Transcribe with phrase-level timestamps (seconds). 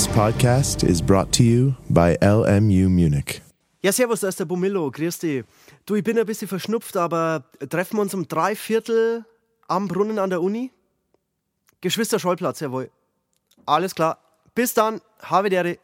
[0.00, 3.42] This podcast is brought to you by LMU Munich.
[3.82, 4.90] Ja, servus, da ist der Bumillo.
[4.90, 5.44] Grüß dich.
[5.84, 9.26] Du, ich bin ein bisschen verschnupft, aber treffen wir uns um drei Viertel
[9.68, 10.72] am Brunnen an der Uni?
[11.82, 12.90] Geschwister Schollplatz, jawohl.
[13.66, 14.16] Alles klar.
[14.54, 15.02] Bis dann.
[15.20, 15.76] Habe dere.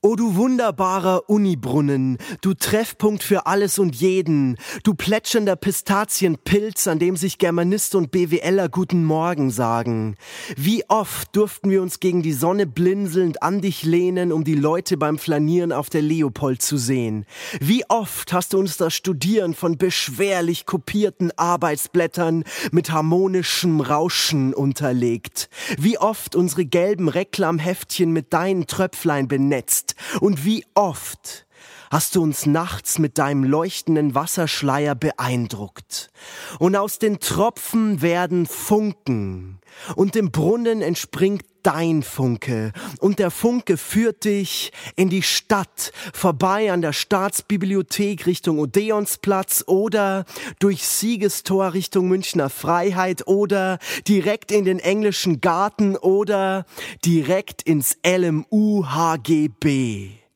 [0.00, 7.16] O du wunderbarer Unibrunnen, du Treffpunkt für alles und jeden, du plätschernder Pistazienpilz, an dem
[7.16, 10.14] sich Germanist und BWLer guten Morgen sagen.
[10.56, 14.96] Wie oft durften wir uns gegen die Sonne blinzelnd an dich lehnen, um die Leute
[14.96, 17.26] beim Flanieren auf der Leopold zu sehen.
[17.60, 25.50] Wie oft hast du uns das Studieren von beschwerlich kopierten Arbeitsblättern mit harmonischem Rauschen unterlegt.
[25.76, 29.88] Wie oft unsere gelben Reklamheftchen mit deinen Tröpflein benetzt
[30.20, 31.46] und wie oft
[31.90, 36.10] hast du uns nachts mit deinem leuchtenden Wasserschleier beeindruckt.
[36.58, 39.60] Und aus den Tropfen werden Funken,
[39.96, 46.72] und dem Brunnen entspringt dein Funke, und der Funke führt dich in die Stadt, vorbei
[46.72, 50.24] an der Staatsbibliothek Richtung Odeonsplatz oder
[50.58, 56.64] durch Siegestor Richtung Münchner Freiheit oder direkt in den englischen Garten oder
[57.04, 60.27] direkt ins LMU HGB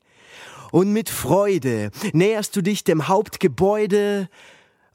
[0.73, 4.27] und mit Freude näherst du dich dem Hauptgebäude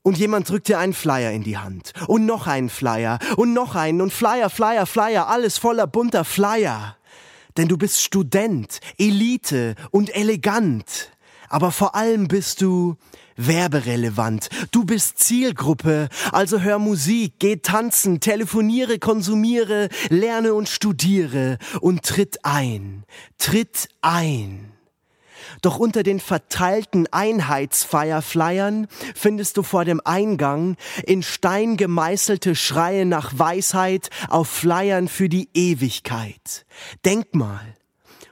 [0.03, 3.77] und jemand drückt dir einen Flyer in die Hand und noch einen Flyer und noch
[3.77, 6.97] einen und Flyer, Flyer, Flyer, alles voller bunter Flyer.
[7.57, 11.13] Denn du bist Student, Elite und elegant.
[11.49, 12.97] Aber vor allem bist du
[13.37, 14.49] werberelevant.
[14.73, 22.45] Du bist Zielgruppe, also hör Musik, geh tanzen, telefoniere, konsumiere, lerne und studiere und tritt
[22.45, 23.05] ein.
[23.39, 24.73] Tritt ein.
[25.63, 33.39] Doch unter den verteilten Einheitsfeierflyern findest du vor dem Eingang in Stein gemeißelte Schreie nach
[33.39, 36.67] Weisheit auf Flyern für die Ewigkeit.
[37.05, 37.75] Denk mal.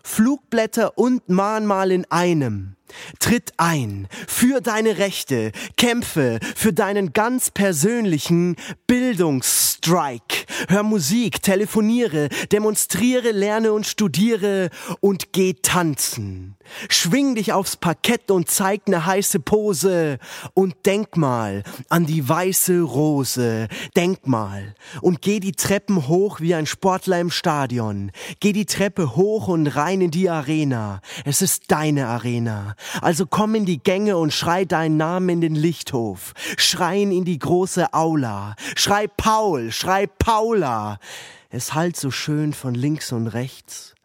[0.02, 2.76] Flugblätter und Mahnmal in einem.
[3.18, 8.56] Tritt ein für deine Rechte, kämpfe für deinen ganz persönlichen
[8.86, 10.45] Bildungsstrike.
[10.68, 16.56] Hör Musik, telefoniere, demonstriere, lerne und studiere und geh tanzen.
[16.88, 20.18] Schwing dich aufs Parkett und zeig ne heiße Pose
[20.54, 23.68] und denk mal an die weiße Rose.
[23.94, 28.10] Denk mal und geh die Treppen hoch wie ein Sportler im Stadion.
[28.40, 31.00] Geh die Treppe hoch und rein in die Arena.
[31.24, 32.74] Es ist deine Arena.
[33.00, 36.34] Also komm in die Gänge und schrei deinen Namen in den Lichthof.
[36.56, 38.56] Schreien in die große Aula.
[38.74, 40.06] Schrei Paul, schrei
[40.46, 41.00] Paula.
[41.50, 43.96] Es hallt so schön von links und rechts.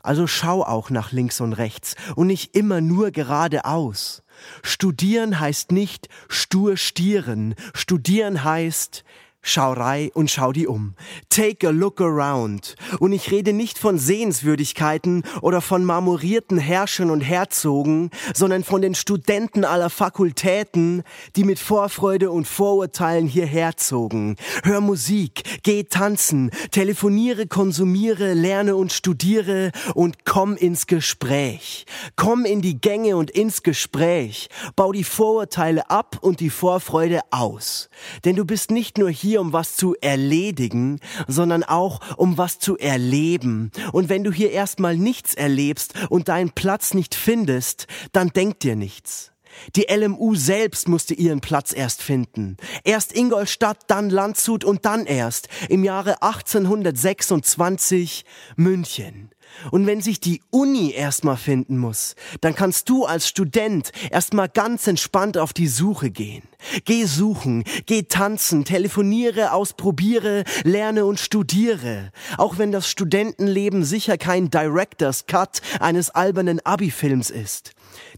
[0.00, 4.22] Also schau auch nach links und rechts und nicht immer nur geradeaus.
[4.62, 7.56] Studieren heißt nicht stur stieren.
[7.74, 9.02] Studieren heißt
[9.44, 10.94] Schau rei und schau die um.
[11.28, 12.76] Take a look around.
[13.00, 18.94] Und ich rede nicht von Sehenswürdigkeiten oder von marmorierten Herrschern und Herzogen, sondern von den
[18.94, 21.02] Studenten aller Fakultäten,
[21.34, 24.36] die mit Vorfreude und Vorurteilen hierher zogen.
[24.62, 31.84] Hör Musik, geh tanzen, telefoniere, konsumiere, lerne und studiere und komm ins Gespräch.
[32.14, 34.48] Komm in die Gänge und ins Gespräch.
[34.76, 37.88] Bau die Vorurteile ab und die Vorfreude aus.
[38.24, 42.58] Denn du bist nicht nur hier, hier, um was zu erledigen, sondern auch um was
[42.58, 43.70] zu erleben.
[43.90, 48.76] Und wenn du hier erstmal nichts erlebst und deinen Platz nicht findest, dann denk dir
[48.76, 49.31] nichts.
[49.76, 52.56] Die LMU selbst musste ihren Platz erst finden.
[52.84, 58.24] Erst Ingolstadt, dann Landshut und dann erst im Jahre 1826
[58.56, 59.30] München.
[59.70, 64.86] Und wenn sich die Uni erstmal finden muss, dann kannst du als Student erstmal ganz
[64.86, 66.42] entspannt auf die Suche gehen.
[66.84, 72.12] Geh suchen, geh tanzen, telefoniere, ausprobiere, lerne und studiere.
[72.38, 77.72] Auch wenn das Studentenleben sicher kein Director's Cut eines albernen Abi-Films ist.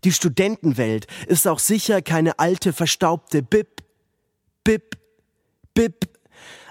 [0.04, 3.82] Die Studentenwelt ist auch sicher keine alte verstaubte Bip,
[4.64, 4.96] Bip,
[5.74, 6.08] Bip.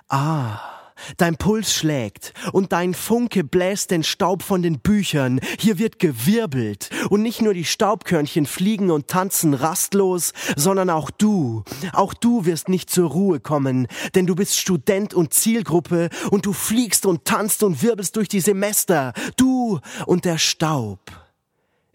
[0.10, 0.74] Ah.
[1.18, 5.40] Dein Puls schlägt und dein Funke bläst den Staub von den Büchern.
[5.60, 11.64] Hier wird gewirbelt und nicht nur die Staubkörnchen fliegen und tanzen rastlos, sondern auch du.
[11.94, 16.54] Auch du wirst nicht zur Ruhe kommen, denn du bist Student und Zielgruppe und du
[16.54, 19.14] fliegst und tanzt und wirbelst durch die Semester.
[19.38, 21.23] Du und der Staub.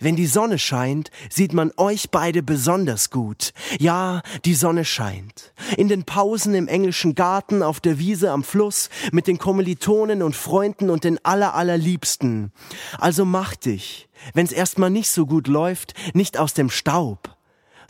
[0.01, 3.53] Wenn die Sonne scheint, sieht man euch beide besonders gut.
[3.81, 5.53] Ja, die Sonne scheint.
[5.77, 10.37] In den Pausen im englischen Garten, auf der Wiese am Fluss, mit den Kommilitonen und
[10.37, 12.53] Freunden und den aller allerliebsten.
[12.99, 17.35] Also mach dich, wenn's erstmal nicht so gut läuft, nicht aus dem Staub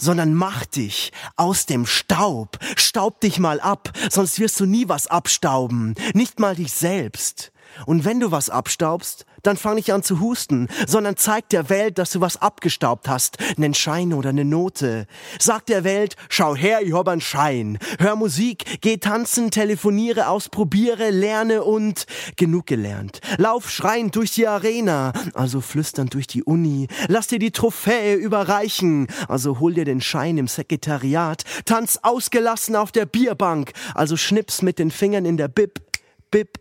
[0.01, 2.59] sondern mach dich aus dem Staub.
[2.77, 7.51] Staub dich mal ab, sonst wirst du nie was abstauben, nicht mal dich selbst.
[7.85, 11.99] Und wenn du was abstaubst, dann fang nicht an zu husten, sondern zeig der Welt,
[11.99, 15.07] dass du was abgestaubt hast, nen Schein oder ne Note.
[15.39, 17.79] Sag der Welt, schau her, ich hab einen Schein.
[17.99, 22.07] Hör Musik, geh tanzen, telefoniere, ausprobiere, lerne und
[22.37, 23.21] genug gelernt.
[23.37, 26.89] Lauf schreiend durch die Arena, also flüsternd durch die Uni.
[27.09, 31.45] Lass dir die Trophäe überreichen, also hol dir den Schein im Sekretariat.
[31.65, 35.81] Tanz ausgelassen auf der Bierbank, also schnips mit den Fingern in der Bib,
[36.31, 36.59] Bib,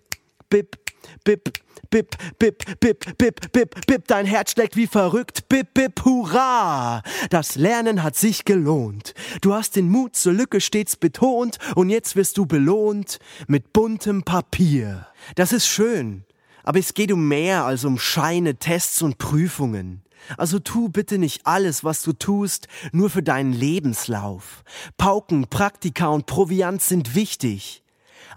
[0.49, 0.77] Bib,
[1.23, 1.59] Bip,
[1.89, 5.47] Bip, Bip, Bip, Bip, Bip, Bip, dein Herz schlägt wie verrückt.
[5.49, 7.01] Bip, Bip, hurra!
[7.29, 9.13] Das Lernen hat sich gelohnt.
[9.41, 14.23] Du hast den Mut zur Lücke stets betont und jetzt wirst du belohnt mit buntem
[14.23, 15.07] Papier.
[15.35, 16.25] Das ist schön,
[16.63, 20.03] aber es geht um mehr als um Scheine, Tests und Prüfungen.
[20.35, 24.63] Also tu bitte nicht alles, was du tust, nur für deinen Lebenslauf.
[24.97, 27.83] Pauken, Praktika und Proviant sind wichtig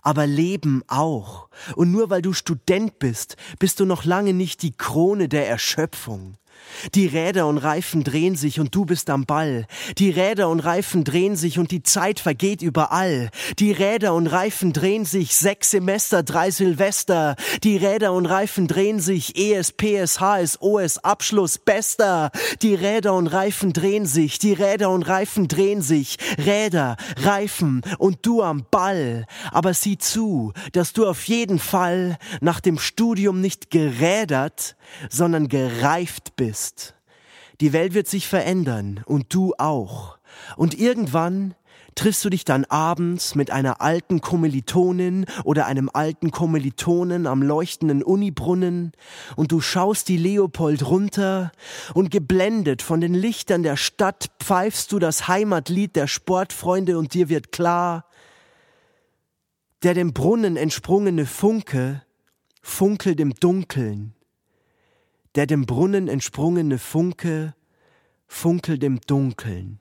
[0.02, 1.48] aber Leben auch.
[1.76, 6.37] Und nur weil du Student bist, bist du noch lange nicht die Krone der Erschöpfung.
[6.94, 9.66] Die Räder und Reifen drehen sich und du bist am Ball.
[9.98, 13.30] Die Räder und Reifen drehen sich und die Zeit vergeht überall.
[13.58, 17.36] Die Räder und Reifen drehen sich sechs Semester, drei Silvester.
[17.62, 22.30] Die Räder und Reifen drehen sich ES, PS, HS, OS, Abschluss, bester.
[22.62, 26.16] Die Räder und Reifen drehen sich, die Räder und Reifen drehen sich.
[26.38, 29.26] Räder, Reifen und du am Ball.
[29.50, 34.76] Aber sieh zu, dass du auf jeden Fall nach dem Studium nicht gerädert,
[35.08, 36.97] sondern gereift bist.
[37.61, 40.19] Die Welt wird sich verändern und du auch.
[40.56, 41.55] Und irgendwann
[41.94, 48.02] triffst du dich dann abends mit einer alten Kommilitonin oder einem alten Kommilitonen am leuchtenden
[48.02, 48.91] Unibrunnen
[49.37, 51.52] und du schaust die Leopold runter
[51.94, 57.29] und geblendet von den Lichtern der Stadt pfeifst du das Heimatlied der Sportfreunde und dir
[57.29, 58.06] wird klar,
[59.85, 62.03] der dem Brunnen entsprungene Funke
[62.61, 64.14] funkelt im Dunkeln
[65.35, 67.55] der dem Brunnen entsprungene Funke
[68.27, 69.80] funkelt im Dunkeln.